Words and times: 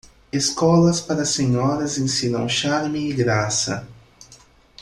Escolas 0.33 0.99
para 0.99 1.23
senhoras 1.23 1.99
ensinam 1.99 2.49
charme 2.49 3.07
e 3.07 3.13
graça. 3.13 3.87